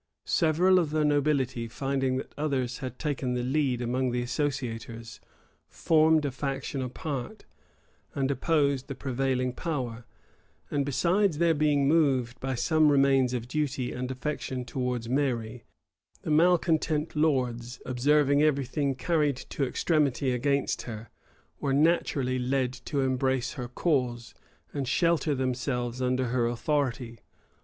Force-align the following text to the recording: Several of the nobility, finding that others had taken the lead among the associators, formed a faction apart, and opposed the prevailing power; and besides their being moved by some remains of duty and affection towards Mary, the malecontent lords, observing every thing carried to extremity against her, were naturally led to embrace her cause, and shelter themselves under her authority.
Several 0.25 0.79
of 0.79 0.89
the 0.89 1.05
nobility, 1.05 1.67
finding 1.67 2.17
that 2.17 2.33
others 2.35 2.79
had 2.79 2.97
taken 2.97 3.35
the 3.35 3.43
lead 3.43 3.83
among 3.83 4.09
the 4.09 4.23
associators, 4.23 5.19
formed 5.67 6.25
a 6.25 6.31
faction 6.31 6.81
apart, 6.81 7.45
and 8.15 8.31
opposed 8.31 8.87
the 8.87 8.95
prevailing 8.95 9.53
power; 9.53 10.05
and 10.71 10.87
besides 10.87 11.37
their 11.37 11.53
being 11.53 11.87
moved 11.87 12.39
by 12.39 12.55
some 12.55 12.91
remains 12.91 13.31
of 13.31 13.47
duty 13.47 13.91
and 13.91 14.09
affection 14.09 14.65
towards 14.65 15.07
Mary, 15.07 15.65
the 16.23 16.31
malecontent 16.31 17.15
lords, 17.15 17.79
observing 17.85 18.41
every 18.41 18.65
thing 18.65 18.95
carried 18.95 19.35
to 19.37 19.63
extremity 19.63 20.31
against 20.31 20.81
her, 20.81 21.11
were 21.59 21.73
naturally 21.75 22.39
led 22.39 22.73
to 22.73 23.01
embrace 23.01 23.53
her 23.53 23.67
cause, 23.67 24.33
and 24.73 24.87
shelter 24.87 25.35
themselves 25.35 26.01
under 26.01 26.29
her 26.29 26.47
authority. 26.47 27.19